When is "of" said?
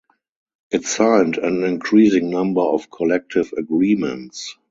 2.61-2.89